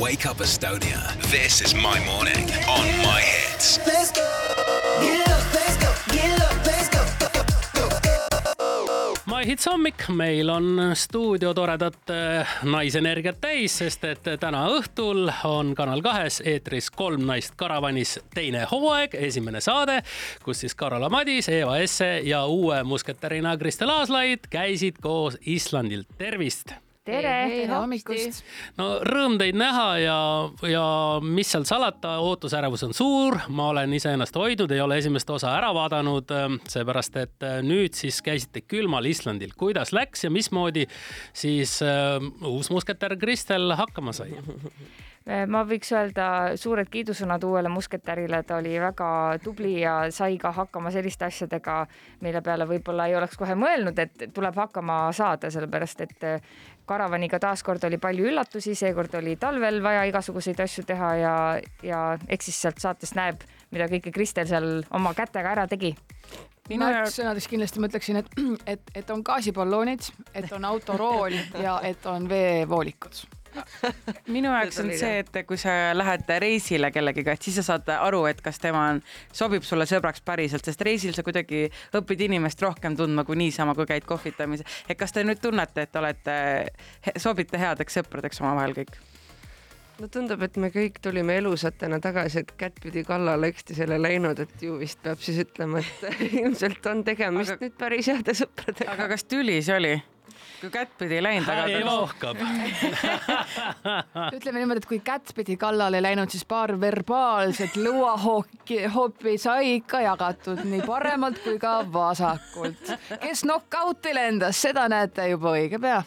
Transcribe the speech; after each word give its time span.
Wake 0.00 0.26
up 0.26 0.36
Estonia. 0.38 1.00
This 1.30 1.60
is 1.60 1.74
my 1.74 1.98
morning 2.06 2.50
on 2.68 2.86
my 3.02 3.20
hits. 3.20 3.80
Let's 3.86 4.12
go. 4.12 4.22
Get 5.02 5.28
up, 5.28 5.54
let's 5.54 5.76
go. 5.76 5.88
Get 6.12 6.40
up, 6.40 6.66
let's 6.66 6.88
go. 6.88 7.00
My 9.26 9.44
Hits 9.44 9.66
hommik, 9.66 10.08
meil 10.08 10.50
on 10.50 10.80
stuudio 10.94 11.54
toredat 11.54 12.10
äh, 12.10 12.46
naisenergiat 12.62 13.40
täis, 13.40 13.78
sest 13.82 14.04
et 14.06 14.22
täna 14.40 14.68
õhtul 14.78 15.32
on 15.44 15.74
Kanal 15.74 16.02
kahes 16.02 16.40
eetris 16.46 16.90
Kolm 16.94 17.26
naist 17.26 17.58
karavanis 17.58 18.20
teine 18.34 18.66
hooaeg, 18.70 19.14
esimene 19.18 19.60
saade, 19.60 20.02
kus 20.46 20.62
siis 20.62 20.78
Karola 20.78 21.10
Madis, 21.10 21.50
Eva 21.50 21.78
Esse 21.82 22.20
ja 22.22 22.46
uue 22.46 22.84
musketärina 22.86 23.56
Kristel 23.58 23.90
Aaslaid 23.90 24.46
käisid 24.50 25.02
koos 25.02 25.38
Islandilt. 25.46 26.06
tervist 26.18 26.78
tere, 27.08 27.34
tere 27.52 27.72
hommikust. 27.72 28.42
no 28.78 28.88
rõõm 29.06 29.38
teid 29.40 29.58
näha 29.58 29.86
ja, 30.02 30.18
ja 30.68 30.84
mis 31.24 31.50
seal 31.52 31.66
salata, 31.68 32.18
ootusärevus 32.24 32.84
on 32.88 32.94
suur, 32.96 33.38
ma 33.48 33.70
olen 33.72 33.94
iseennast 33.96 34.36
hoidnud, 34.38 34.72
ei 34.74 34.82
ole 34.84 35.00
esimest 35.00 35.30
osa 35.32 35.54
ära 35.56 35.72
vaadanud, 35.76 36.34
seepärast 36.68 37.20
et 37.22 37.46
äh, 37.48 37.58
nüüd 37.66 37.96
siis 37.98 38.20
käisite 38.24 38.62
külmal 38.66 39.08
Islandil. 39.08 39.54
kuidas 39.58 39.94
läks 39.96 40.26
ja 40.26 40.32
mismoodi 40.32 40.86
siis 41.36 41.78
äh, 41.82 42.18
uus 42.46 42.72
musketär 42.74 43.16
Kristel 43.20 43.72
hakkama 43.78 44.16
sai? 44.16 44.32
ma 45.28 45.62
võiks 45.68 45.90
öelda 45.92 46.56
suured 46.56 46.88
kiidusõnad 46.88 47.42
uuele 47.44 47.68
musketärile, 47.72 48.40
ta 48.48 48.56
oli 48.62 48.78
väga 48.80 49.10
tubli 49.44 49.74
ja 49.82 49.98
sai 50.14 50.38
ka 50.40 50.52
hakkama 50.56 50.92
selliste 50.94 51.26
asjadega, 51.28 51.82
mille 52.24 52.40
peale 52.44 52.64
võib-olla 52.68 53.08
ei 53.10 53.16
oleks 53.18 53.36
kohe 53.36 53.56
mõelnud, 53.58 53.98
et 54.00 54.28
tuleb 54.34 54.56
hakkama 54.56 55.00
saada, 55.16 55.50
sellepärast 55.52 56.04
et 56.06 56.28
karavaniga 56.88 57.40
taaskord 57.42 57.84
oli 57.84 58.00
palju 58.00 58.30
üllatusi, 58.30 58.74
seekord 58.78 59.14
oli 59.20 59.36
talvel 59.36 59.82
vaja 59.84 60.06
igasuguseid 60.08 60.60
asju 60.64 60.86
teha 60.88 61.14
ja, 61.20 61.34
ja 61.84 62.02
eks 62.28 62.48
siis 62.48 62.62
sealt 62.64 62.80
saatest 62.80 63.18
näeb, 63.18 63.44
mida 63.74 63.88
kõike 63.92 64.14
Kristel 64.14 64.48
seal 64.48 64.70
oma 64.96 65.12
kätega 65.16 65.52
ära 65.52 65.68
tegi. 65.68 65.92
Minu 66.68 66.88
jaoks 66.88 67.16
sõnades 67.16 67.48
kindlasti 67.48 67.80
ma 67.80 67.88
ütleksin, 67.88 68.20
et, 68.20 68.32
et, 68.76 68.94
et 69.00 69.10
on 69.12 69.24
gaasiballoonid, 69.24 70.08
et 70.36 70.52
on 70.52 70.68
autorool 70.68 71.36
ja 71.60 71.78
et 71.84 72.04
on 72.08 72.28
veevoolikud 72.28 73.37
minu 74.34 74.50
jaoks 74.52 74.80
on 74.82 74.90
see, 74.92 75.22
et 75.22 75.40
kui 75.48 75.58
sa 75.60 75.74
lähed 75.96 76.30
reisile 76.44 76.90
kellegiga, 76.94 77.34
et 77.34 77.44
siis 77.44 77.58
sa 77.60 77.66
saad 77.72 77.90
aru, 77.94 78.24
et 78.30 78.40
kas 78.44 78.60
tema 78.62 78.86
on, 78.92 79.02
sobib 79.34 79.66
sulle 79.66 79.86
sõbraks 79.88 80.24
päriselt, 80.24 80.64
sest 80.66 80.82
reisil 80.86 81.14
sa 81.16 81.24
kuidagi 81.26 81.66
õpid 81.98 82.26
inimest 82.28 82.62
rohkem 82.64 82.96
tundma 82.98 83.24
kui 83.28 83.38
niisama, 83.40 83.76
kui 83.78 83.88
käid 83.88 84.08
kohvitamas. 84.08 84.64
et 84.88 84.98
kas 84.98 85.14
te 85.14 85.24
nüüd 85.26 85.42
tunnete, 85.42 85.88
et 85.88 86.02
olete, 86.02 86.34
sobite 87.16 87.60
headeks 87.60 88.00
sõpradeks 88.00 88.42
omavahel 88.44 88.76
kõik? 88.82 88.98
no 89.98 90.08
tundub, 90.12 90.42
et 90.46 90.56
me 90.60 90.70
kõik 90.74 91.00
tulime 91.02 91.38
elusatena 91.40 91.98
tagasi, 92.02 92.44
et 92.44 92.52
kättpidi 92.60 93.02
kallale 93.06 93.50
üksteisele 93.52 93.98
läinud, 94.00 94.38
et 94.44 94.62
ju 94.62 94.78
vist 94.78 95.00
peab 95.02 95.22
siis 95.24 95.40
ütlema, 95.42 95.82
et 95.82 96.22
ilmselt 96.42 96.86
on 96.90 97.02
tegemist 97.06 97.56
aga, 97.56 97.66
nüüd 97.66 97.78
päris 97.80 98.12
heade 98.12 98.36
sõpradega. 98.38 98.94
aga 98.94 99.10
kas 99.14 99.26
tüli 99.26 99.58
see 99.64 99.76
oli? 99.78 99.96
Kui 100.60 100.70
kättpidi 100.70 101.18
ei 101.18 101.22
läinud, 101.22 101.48
ei 101.68 101.84
lohkab 101.84 102.40
ütleme 104.36 104.58
niimoodi, 104.58 104.82
et 104.82 104.88
kui 104.88 104.98
kättpidi 105.04 105.56
kallale 105.60 106.00
ei 106.00 106.04
läinud, 106.04 106.30
siis 106.32 106.44
paar 106.48 106.72
verbaalset 106.80 107.76
lõuahoopi, 107.78 108.80
hoopi 108.94 109.36
sai 109.38 109.76
ikka 109.78 110.00
jagatud 110.04 110.62
nii 110.66 110.82
paremalt 110.86 111.38
kui 111.44 111.58
ka 111.62 111.80
vasakult. 111.92 112.92
kes 113.22 113.44
knock-out'i 113.46 114.14
lendas, 114.16 114.60
seda 114.62 114.88
näete 114.90 115.28
juba 115.32 115.54
õige 115.56 115.80
pea. 115.82 116.02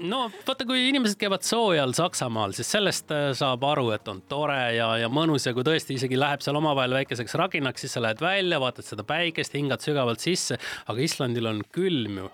no 0.00 0.26
vaata, 0.46 0.66
kui 0.68 0.88
inimesed 0.88 1.18
käivad 1.20 1.46
soojal 1.46 1.94
Saksamaal, 1.96 2.52
siis 2.56 2.72
sellest 2.74 3.12
äh, 3.14 3.30
saab 3.38 3.64
aru, 3.68 3.90
et 3.96 4.08
on 4.08 4.20
tore 4.28 4.60
ja, 4.76 4.90
ja 5.02 5.08
mõnus 5.12 5.48
ja 5.48 5.54
kui 5.56 5.64
tõesti 5.66 5.96
isegi 5.96 6.18
läheb 6.20 6.44
seal 6.44 6.58
omavahel 6.60 6.98
väikeseks 7.00 7.38
raginaks, 7.40 7.86
siis 7.86 7.96
sa 7.96 8.04
lähed 8.04 8.20
välja, 8.22 8.60
vaatad 8.60 8.86
seda 8.86 9.06
päikest, 9.08 9.56
hingad 9.56 9.84
sügavalt 9.84 10.20
sisse, 10.24 10.60
aga 10.86 11.08
Islandil 11.08 11.48
on 11.48 11.64
külm 11.72 12.22
ju 12.24 12.28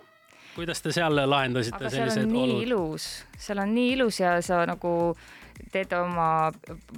kuidas 0.55 0.81
te 0.81 0.93
seal 0.95 1.15
lahendasite 1.29 1.89
sellised 1.89 2.25
olud? 2.25 2.35
nii 2.35 2.61
ilus, 2.65 3.07
seal 3.37 3.63
on 3.63 3.73
nii 3.75 3.93
ilus 3.97 4.19
ja 4.19 4.37
sa 4.45 4.63
nagu 4.69 5.15
teed 5.71 5.93
oma, 5.97 6.51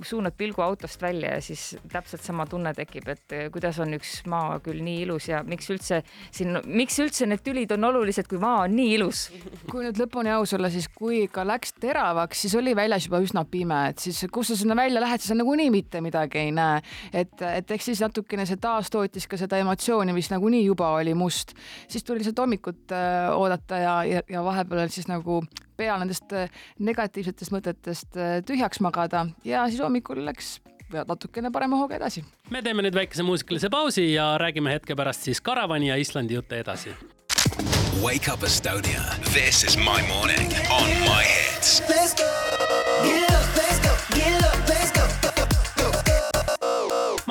suunad 0.06 0.35
pilgu 0.38 0.62
autost 0.62 1.01
välja 1.01 1.35
ja 1.38 1.41
siis 1.41 1.75
täpselt 1.91 2.23
sama 2.25 2.45
tunne 2.50 2.73
tekib, 2.78 3.07
et 3.12 3.35
kuidas 3.53 3.79
on 3.84 3.95
üks 3.97 4.19
maa 4.29 4.59
küll 4.63 4.81
nii 4.85 5.03
ilus 5.06 5.29
ja 5.31 5.41
miks 5.47 5.69
üldse 5.73 6.01
siin, 6.31 6.59
miks 6.66 6.97
üldse 7.03 7.28
need 7.29 7.44
tülid 7.45 7.73
on 7.75 7.90
olulised, 7.90 8.28
kui 8.29 8.41
maa 8.41 8.63
on 8.66 8.75
nii 8.78 8.95
ilus? 8.97 9.28
kui 9.72 9.85
nüüd 9.85 10.00
lõpuni 10.01 10.31
aus 10.35 10.53
olla, 10.57 10.69
siis 10.73 10.88
kui 10.94 11.25
ka 11.31 11.45
läks 11.47 11.75
teravaks, 11.81 12.45
siis 12.45 12.56
oli 12.59 12.75
väljas 12.78 13.07
juba 13.07 13.22
üsna 13.23 13.44
pime, 13.50 13.81
et 13.91 14.03
siis 14.03 14.23
kus 14.34 14.51
sa 14.51 14.59
sinna 14.59 14.78
välja 14.78 15.01
lähed, 15.03 15.24
siis 15.24 15.34
sa 15.34 15.38
nagunii 15.38 15.69
mitte 15.74 16.01
midagi 16.06 16.41
ei 16.45 16.53
näe. 16.56 16.81
et, 17.13 17.35
et 17.41 17.75
eks 17.78 17.91
siis 17.91 18.03
natukene 18.03 18.47
see 18.50 18.59
taastootis 18.62 19.28
ka 19.28 19.39
seda 19.39 19.59
emotsiooni, 19.63 20.16
mis 20.16 20.31
nagunii 20.34 20.66
juba 20.66 20.94
oli 20.97 21.13
must. 21.18 21.56
siis 21.88 22.03
tuli 22.03 22.22
lihtsalt 22.22 22.44
hommikut 22.45 22.95
äh, 22.95 23.29
oodata 23.35 23.81
ja, 23.84 23.95
ja, 24.07 24.25
ja 24.29 24.44
vahepeal 24.44 24.89
siis 24.94 25.09
nagu 25.12 25.41
pea 25.78 25.98
nendest 26.02 26.34
äh, 26.34 26.50
negatiivsetest 26.80 27.54
mõtetest 27.56 28.18
äh, 28.18 28.40
tühjaks 28.48 28.82
magada 28.84 29.28
ja 29.48 29.68
siis 29.70 29.82
hommikul 29.84 30.24
läks 30.26 30.58
natukene 31.08 31.52
parema 31.52 31.78
hooga 31.82 31.98
edasi. 32.00 32.24
me 32.50 32.62
teeme 32.64 32.86
nüüd 32.86 32.96
väikese 32.96 33.24
muusikalise 33.28 33.70
pausi 33.70 34.14
ja 34.14 34.38
räägime 34.40 34.74
hetke 34.78 34.96
pärast 34.96 35.28
siis 35.28 35.42
karavani 35.42 35.92
ja 35.92 35.96
Islandi 36.00 36.38
jutte 36.40 36.60
edasi. 36.64 36.96
Wake 38.02 38.32
up 38.32 38.44
Estonia. 38.44 39.02
This 39.34 39.64
is 39.64 39.78
my 39.78 40.02
morning 40.08 40.54
on 40.70 40.90
my 41.10 41.24
hits. 41.26 41.82
Let's 41.90 42.14
go. 42.14 42.24
Up, 42.24 43.58
let's 43.58 43.80
go. 43.80 43.87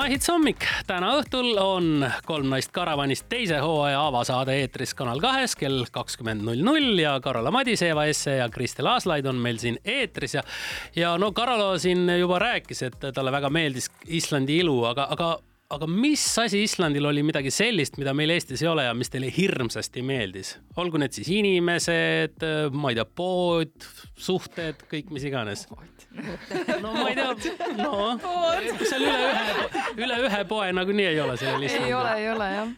My 0.07 0.13
Hits 0.13 0.29
hommik. 0.31 0.63
täna 0.87 1.09
õhtul 1.19 1.57
on 1.59 2.05
Kolm 2.29 2.53
naist 2.53 2.71
karavanist 2.71 3.25
teise 3.27 3.57
hooaja 3.59 4.05
avasaade 4.07 4.55
eetris 4.55 4.93
Kanal 4.95 5.19
kahes 5.19 5.57
kell 5.59 5.83
kakskümmend 5.91 6.45
null 6.47 6.63
null 6.63 7.01
ja 7.03 7.17
Karola 7.25 7.51
Madise, 7.51 7.89
Eva 7.91 8.05
Esse 8.07 8.37
ja 8.37 8.47
Kristel 8.55 8.87
Aaslaid 8.87 9.27
on 9.27 9.41
meil 9.43 9.59
siin 9.59 9.81
eetris 9.83 10.37
ja 10.37 10.45
ja 10.95 11.17
no 11.19 11.33
Karolo 11.35 11.73
siin 11.83 12.07
juba 12.21 12.39
rääkis, 12.39 12.85
et 12.87 13.03
talle 13.03 13.35
väga 13.35 13.51
meeldis 13.51 13.91
Islandi 14.07 14.61
ilu, 14.63 14.77
aga, 14.93 15.09
aga 15.11 15.33
aga 15.75 15.87
mis 15.91 16.23
asi 16.39 16.63
Islandil 16.63 17.07
oli 17.09 17.23
midagi 17.27 17.51
sellist, 17.55 17.99
mida 17.99 18.15
meil 18.17 18.31
Eestis 18.37 18.63
ei 18.63 18.69
ole 18.71 18.87
ja 18.87 18.95
mis 18.95 19.11
teile 19.11 19.31
hirmsasti 19.35 20.03
meeldis? 20.07 20.55
olgu 20.79 21.01
need 21.03 21.17
siis 21.17 21.31
inimesed, 21.35 22.47
ma 22.77 22.93
ei 22.93 22.99
tea, 22.99 23.07
pood, 23.19 23.75
suhted, 24.15 24.87
kõik 24.91 25.11
mis 25.15 25.27
iganes. 25.27 25.67
no 26.83 26.95
ma 26.95 27.09
ei 27.11 27.19
tea, 27.19 27.35
no 27.83 28.15
seal 28.87 29.07
üle 29.09 29.21
ühe, 29.33 29.85
üle 30.07 30.25
ühe 30.29 30.43
poe 30.49 30.73
nagunii 30.77 31.11
ei 31.13 31.23
ole 31.23 31.39
sellel 31.41 31.69
Islandil. 31.69 31.93
ei 31.93 32.01
ole, 32.01 32.19
ei 32.23 32.35
ole 32.35 32.51
jah 32.55 32.75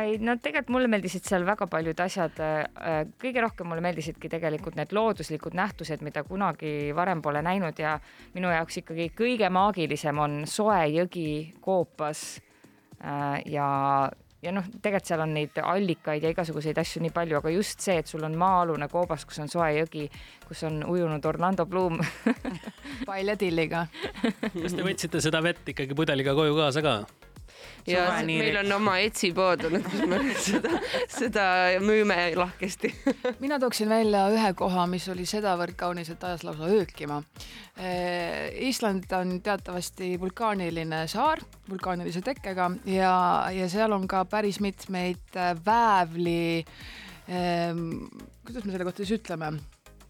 ei 0.00 0.16
no 0.24 0.36
tegelikult 0.40 0.72
mulle 0.72 0.88
meeldisid 0.90 1.26
seal 1.28 1.44
väga 1.46 1.66
paljud 1.70 2.00
asjad. 2.00 2.40
äh, 2.40 3.02
kõige 3.20 3.44
rohkem 3.44 3.68
mulle 3.68 3.84
meeldisidki 3.84 4.30
tegelikult 4.32 4.78
need 4.78 4.94
looduslikud 4.96 5.56
nähtused, 5.58 6.04
mida 6.04 6.24
kunagi 6.24 6.92
varem 6.96 7.22
pole 7.22 7.42
näinud 7.44 7.78
ja 7.78 7.98
minu 8.34 8.52
jaoks 8.52 8.82
ikkagi 8.82 9.10
kõige 9.16 9.50
maagilisem 9.52 10.18
on 10.18 10.42
soe 10.46 10.86
jõgi 10.94 11.52
Koopas. 11.60 12.40
Äh, 13.02 13.42
ja, 13.52 13.66
ja 14.42 14.52
noh, 14.54 14.68
tegelikult 14.78 15.10
seal 15.10 15.24
on 15.24 15.34
neid 15.36 15.58
allikaid 15.62 16.24
ja 16.24 16.30
igasuguseid 16.32 16.78
asju 16.78 17.02
nii 17.02 17.12
palju, 17.12 17.40
aga 17.42 17.52
just 17.52 17.84
see, 17.84 17.98
et 18.00 18.08
sul 18.08 18.24
on 18.24 18.38
maa-alune 18.38 18.88
koobas, 18.88 19.26
kus 19.28 19.42
on 19.44 19.50
soe 19.52 19.68
jõgi, 19.76 20.06
kus 20.46 20.62
on 20.68 20.80
ujunud 20.88 21.26
Orlando 21.26 21.66
Bloom 21.66 22.00
paljatilliga 23.08 23.86
kas 24.22 24.78
te 24.78 24.86
võtsite 24.86 25.20
seda 25.20 25.42
vett 25.44 25.68
ikkagi 25.74 25.98
pudeliga 25.98 26.36
koju 26.38 26.56
kaasa 26.56 26.84
ka? 26.84 26.96
Ja 27.86 28.06
meil 28.26 28.56
on 28.60 28.72
oma 28.76 28.96
Etsi 29.02 29.32
pood 29.36 29.64
olnud, 29.68 29.84
kus 29.86 30.04
me 30.08 30.20
seda, 30.46 30.80
seda 31.10 31.46
müüme 31.82 32.16
lahkesti. 32.38 32.92
Mina 33.44 33.58
tooksin 33.62 33.90
välja 33.92 34.26
ühe 34.34 34.52
koha, 34.58 34.86
mis 34.90 35.08
oli 35.12 35.26
sedavõrd 35.28 35.76
kaunis, 35.78 36.12
et 36.12 36.24
ajas 36.26 36.44
lausa 36.46 36.70
öökima. 36.70 37.20
Island 38.68 39.10
on 39.16 39.38
teatavasti 39.44 40.14
vulkaaniline 40.20 41.04
saar, 41.10 41.40
vulkaanilise 41.70 42.20
tekkega 42.24 42.70
ja, 42.92 43.14
ja 43.54 43.68
seal 43.72 43.96
on 43.96 44.04
ka 44.10 44.24
päris 44.28 44.60
mitmeid 44.60 45.38
väävli 45.66 46.64
ähm,, 47.32 48.02
kuidas 48.44 48.66
me 48.66 48.74
selle 48.74 48.88
kohta 48.88 49.04
siis 49.04 49.16
ütleme 49.20 49.54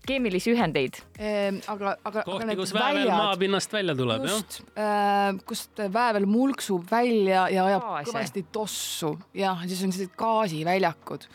keemilisi 0.07 0.53
ühendeid 0.53 0.99
ehm,. 1.19 1.61
aga, 1.71 1.97
aga. 2.05 2.25
kohti, 2.27 2.57
kus 2.59 2.75
väävel 2.75 3.11
maapinnast 3.13 3.73
välja 3.73 3.95
tuleb, 3.99 4.27
jah? 4.29 4.61
Äh, 4.75 5.41
kust 5.49 5.83
väävel 5.95 6.27
mulksub 6.31 6.87
välja 6.91 7.47
ja 7.53 7.67
ajab 7.71 7.89
Gaase. 7.89 8.11
kõvasti 8.11 8.45
tossu, 8.53 9.13
jah, 9.37 9.63
siis 9.67 9.85
on 9.87 9.95
sellised 9.95 10.17
gaasiväljakud 10.19 11.29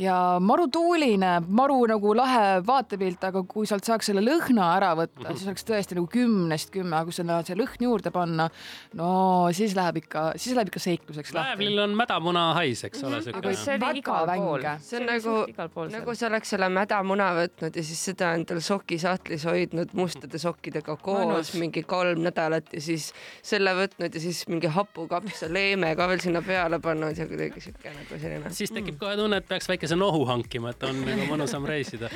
ja 0.00 0.14
maru 0.42 0.66
tuuline, 0.72 1.32
maru 1.48 1.78
nagu 1.90 2.12
lahe 2.16 2.60
vaatepilt, 2.66 3.24
aga 3.30 3.42
kui 3.48 3.68
sealt 3.68 3.86
saaks 3.88 4.10
selle 4.10 4.22
lõhna 4.24 4.70
ära 4.76 4.92
võtta, 4.98 5.34
siis 5.34 5.48
oleks 5.48 5.66
tõesti 5.68 5.98
nagu 5.98 6.08
kümnest 6.10 6.72
kümme, 6.74 6.94
aga 6.96 7.08
kui 7.08 7.16
sinna 7.16 7.40
see 7.46 7.58
lõhn 7.58 7.86
juurde 7.86 8.12
panna, 8.14 8.48
no 8.98 9.10
siis 9.56 9.74
läheb 9.78 10.00
ikka, 10.02 10.30
siis 10.40 10.56
läheb 10.56 10.72
ikka 10.72 10.82
seikluseks. 10.82 11.34
väävlil 11.36 11.84
on 11.84 11.96
mädamuna-hais, 11.98 12.84
eks 12.88 13.04
ole. 13.08 13.20
aga 13.32 13.54
see 13.56 13.76
oli 13.76 14.02
igal 14.02 14.30
pool. 14.30 14.68
see 14.84 15.00
on 15.00 15.08
nagu, 15.10 15.36
nagu 15.96 16.16
sa 16.16 16.30
oleks 16.30 16.54
selle 16.56 16.70
mädamuna 16.72 17.32
võtnud 17.42 17.76
ja 17.76 17.86
siis 17.86 18.09
seda 18.10 18.32
endal 18.36 18.60
sokisahtlis 18.64 19.44
hoidnud 19.48 19.94
mustade 19.98 20.38
sokkidega 20.38 20.96
koos 21.02 21.54
mingi 21.58 21.82
kolm 21.88 22.22
nädalat 22.26 22.72
ja 22.74 22.82
siis 22.82 23.10
selle 23.42 23.74
võtnud 23.78 24.14
ja 24.14 24.22
siis 24.22 24.42
mingi 24.50 24.70
hapukapsa 24.74 25.48
leeme 25.52 25.92
ka 25.98 26.08
veel 26.10 26.22
sinna 26.24 26.42
peale 26.44 26.80
pannud 26.82 27.18
ja 27.18 27.26
kuidagi 27.30 27.62
siuke 27.64 27.92
nagu 27.94 28.20
selline. 28.20 28.52
siis 28.54 28.74
tekib 28.74 28.98
kohe 29.00 29.16
tunne, 29.18 29.40
et 29.40 29.48
peaks 29.48 29.68
väikese 29.70 29.98
nohu 29.98 30.24
hankima, 30.28 30.74
et 30.74 30.86
on 30.88 31.02
nagu 31.06 31.26
mõnusam 31.30 31.66
reisida. 31.68 32.10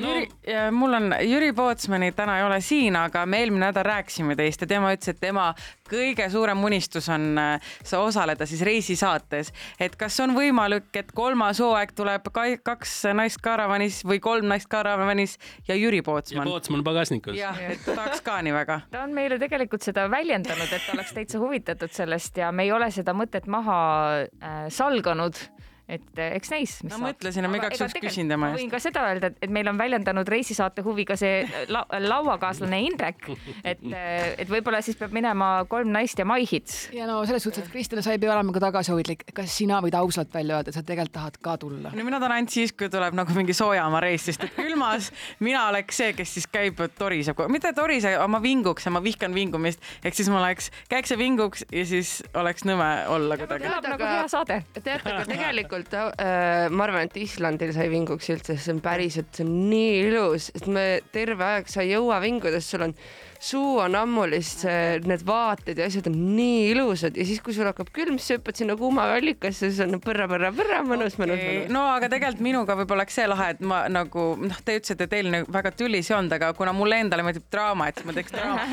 No.. 0.00 0.12
Jüri, 0.12 0.28
mul 0.76 0.98
on, 0.98 1.10
Jüri 1.24 1.52
Pootsmani 1.56 2.12
täna 2.16 2.38
ei 2.40 2.46
ole 2.46 2.60
siin, 2.64 2.96
aga 2.98 3.24
me 3.26 3.40
eelmine 3.44 3.68
nädal 3.68 3.86
rääkisime 3.86 4.36
teist 4.38 4.64
ja 4.64 4.70
tema 4.70 4.92
ütles, 4.94 5.14
et 5.14 5.20
tema 5.22 5.52
kõige 5.90 6.26
suurem 6.30 6.64
unistus 6.64 7.08
on 7.12 7.38
äh, 7.38 7.74
osaleda 7.98 8.46
siis 8.46 8.62
reisisaates, 8.66 9.52
et 9.80 9.96
kas 9.96 10.18
on 10.20 10.34
võimalik, 10.36 10.90
et 10.98 11.12
kolmas 11.14 11.60
hooaeg 11.62 11.94
tuleb 11.96 12.30
kaks 12.66 12.96
naist 13.14 13.40
karavanis 13.42 14.02
või 14.06 14.20
kolm 14.22 14.48
naist 14.50 14.68
karavanis 14.72 15.35
ja 15.68 15.76
Jüri 15.78 16.02
Pootsman. 16.02 16.48
Pootsman 16.48 16.84
pagasnikus. 16.84 17.36
jah, 17.38 17.58
et 17.70 17.84
tahaks 17.84 18.22
ka 18.26 18.38
nii 18.42 18.54
väga. 18.56 18.80
ta 18.90 19.04
on 19.06 19.14
meile 19.16 19.38
tegelikult 19.42 19.86
seda 19.86 20.08
väljendanud, 20.12 20.72
et 20.72 20.86
ta 20.86 20.96
oleks 20.96 21.14
täitsa 21.16 21.42
huvitatud 21.42 21.92
sellest 21.92 22.38
ja 22.42 22.52
me 22.52 22.66
ei 22.66 22.72
ole 22.72 22.90
seda 22.94 23.14
mõtet 23.16 23.46
maha 23.50 23.78
äh, 24.24 24.66
salganud 24.72 25.38
et 25.86 26.18
eh, 26.18 26.34
eks 26.34 26.50
näis. 26.50 26.72
ma 26.90 26.98
mõtlesin, 26.98 27.46
et 27.46 27.50
ma 27.50 27.60
igaks 27.60 27.78
juhuks 27.78 28.00
küsin 28.02 28.30
tema 28.30 28.50
eest. 28.50 28.58
võin 28.58 28.70
ka 28.72 28.80
seda 28.82 29.04
öelda, 29.06 29.30
et 29.42 29.52
meil 29.54 29.68
on 29.70 29.78
väljendanud 29.78 30.26
reisisaate 30.28 30.82
huvi 30.86 31.04
ka 31.06 31.14
see 31.18 31.44
la 31.70 31.84
lauakaaslane 32.02 32.80
Indrek, 32.88 33.28
et, 33.62 33.82
eh, 33.92 34.32
et 34.42 34.50
võib-olla 34.50 34.80
siis 34.82 34.98
peab 34.98 35.14
minema 35.14 35.50
kolm 35.70 35.92
naist 35.94 36.18
ja 36.18 36.26
Maihits. 36.26 36.88
ja 36.96 37.06
no 37.06 37.20
selles 37.28 37.46
suhtes, 37.46 37.64
et 37.64 37.70
Kristjan, 37.70 38.02
sa 38.02 38.16
ei 38.16 38.22
pea 38.22 38.32
olema 38.34 38.54
ka 38.56 38.64
tagasihoidlik, 38.66 39.28
kas 39.36 39.54
sina 39.60 39.78
võid 39.84 39.94
ausalt 39.98 40.34
välja 40.34 40.58
öelda, 40.58 40.74
et 40.74 40.78
sa 40.78 40.82
tegelikult 40.82 41.14
tahad 41.20 41.38
ka 41.42 41.56
tulla? 41.62 41.94
no 41.94 42.08
mina 42.08 42.20
tahan 42.22 42.40
ainult 42.40 42.56
siis, 42.56 42.74
kui 42.74 42.90
tuleb 42.90 43.14
nagu 43.14 43.38
mingi 43.38 43.54
soojamaa 43.54 44.02
reis, 44.08 44.26
sest 44.26 44.48
et 44.48 44.58
külmas 44.58 45.12
mina 45.38 45.68
oleks 45.70 46.02
see, 46.02 46.16
kes 46.18 46.34
siis 46.38 46.50
käib, 46.50 46.82
toriseb, 46.98 47.44
mitte 47.52 47.70
toriseb, 47.76 48.18
ma 48.26 48.42
vinguks 48.42 48.90
ja 48.90 48.94
ma 48.94 49.04
vihkan 49.04 49.34
vingumist, 49.36 49.82
ehk 50.02 50.18
siis 50.18 50.32
ma 50.34 50.42
oleks, 50.42 50.72
käiks 50.90 51.14
ja 51.14 51.20
vinguks 51.20 51.62
ja 51.70 51.86
siis 51.86 52.18
oleks 52.34 52.66
nõme 52.66 52.90
olla 53.12 53.38
kuidagi. 53.38 53.70
nagu 53.70 54.10
hea 54.10 54.26
saade. 54.34 54.60
teate, 54.74 55.14
aga 55.14 55.24
tegelikult 55.30 55.75
tegelikult 55.84 56.20
äh, 56.20 56.68
ma 56.72 56.86
arvan, 56.86 57.06
et 57.06 57.16
Islandil 57.20 57.72
sai 57.74 57.88
vinguks 57.92 58.30
üldse, 58.32 58.56
see 58.56 58.72
on 58.74 58.80
päriselt, 58.84 59.28
see 59.36 59.44
on 59.44 59.52
nii 59.70 59.92
ilus, 60.06 60.50
et 60.56 60.66
me 60.72 60.86
terve 61.12 61.44
aeg, 61.44 61.68
sa 61.68 61.84
ei 61.84 61.92
jõua 61.92 62.20
vinguda, 62.24 62.60
sest 62.60 62.76
sul 62.76 62.86
on 62.88 62.94
suu 63.40 63.78
on 63.82 63.96
ammulist, 63.98 64.64
need 65.06 65.24
vaated 65.26 65.80
ja 65.80 65.88
asjad 65.90 66.08
on 66.10 66.16
nii 66.36 66.70
ilusad 66.72 67.16
ja 67.16 67.26
siis, 67.26 67.40
kui 67.44 67.54
sul 67.56 67.68
hakkab 67.68 67.90
külm, 67.94 68.20
siis 68.20 68.32
sa 68.32 68.38
hüppad 68.38 68.58
sinna 68.58 68.76
kuumavallikasse, 68.78 69.70
siis 69.70 69.80
on 69.84 70.00
põrra, 70.02 70.28
põrra, 70.30 70.52
põrra, 70.56 70.82
mõnus 70.86 71.16
okay., 71.16 71.26
mõnus, 71.26 71.42
mõnus. 71.44 71.72
no 71.74 71.84
aga 71.92 72.10
tegelikult 72.12 72.44
minuga 72.46 72.76
võib-olla 72.78 73.04
oleks 73.04 73.18
see 73.18 73.26
lahe, 73.28 73.50
et 73.54 73.62
ma 73.66 73.82
nagu 73.92 74.26
noh, 74.40 74.62
te 74.64 74.78
ütlesite, 74.80 75.06
et 75.06 75.12
teil 75.12 75.30
nagu 75.32 75.52
väga 75.52 75.72
tülis 75.76 76.10
ei 76.10 76.16
olnud, 76.18 76.36
aga 76.38 76.52
kuna 76.58 76.74
mulle 76.76 77.00
endale 77.04 77.26
meeldib 77.26 77.46
draama, 77.52 77.90
et 77.90 78.00
siis 78.00 78.08
ma 78.08 78.16
teeks 78.16 78.34
draama. 78.34 78.64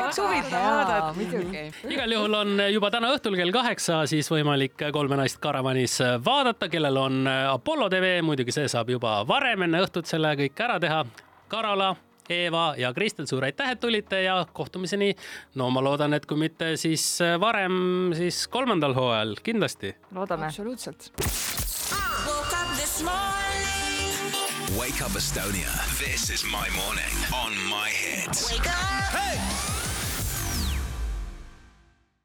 oleks 0.00 0.20
huvitav 0.22 0.66
vaadata. 0.66 1.70
igal 1.94 2.16
juhul 2.16 2.38
on 2.42 2.66
juba 2.70 2.92
täna 2.94 3.14
õhtul 3.16 3.38
kell 3.40 3.54
kaheksa 3.54 4.02
siis 4.10 4.30
võimalik 4.32 4.78
Kolme 4.92 5.16
naist 5.20 5.40
karavanis 5.42 5.98
vaadata, 6.24 6.68
kellel 6.72 6.96
on 7.00 7.24
Apollo 7.28 7.88
tv, 7.92 8.18
muidugi 8.26 8.54
see 8.54 8.68
saab 8.70 8.90
juba 8.92 9.20
varem 9.28 9.66
enne 9.66 9.82
õhtut 9.84 10.08
selle 10.10 10.34
kõik 10.38 10.64
ära 10.66 10.78
teha. 10.82 11.02
Karola 11.50 11.94
Eeva 12.30 12.74
ja 12.78 12.92
Kristel, 12.94 13.26
suur 13.30 13.44
aitäh, 13.44 13.74
et 13.74 13.80
tulite 13.80 14.22
ja 14.22 14.46
kohtumiseni. 14.52 15.14
no 15.54 15.70
ma 15.70 15.82
loodan, 15.84 16.14
et 16.14 16.26
kui 16.26 16.38
mitte, 16.38 16.76
siis 16.80 17.04
varem, 17.40 18.14
siis 18.16 18.46
kolmandal 18.48 18.94
hooajal 18.94 19.36
kindlasti. 19.42 19.94
loodame. 20.14 20.46
absoluutselt. 20.46 21.10
Wake 24.78 25.02
up 25.02 25.16
Estonia. 25.16 25.70
This 25.98 26.30
is 26.30 26.44
my 26.44 26.68
morning 26.76 27.14
on 27.32 27.52
my 27.68 27.90
hits. 27.90 28.52
Wake 28.52 28.68
up. 28.68 29.12
Hey! 29.12 29.89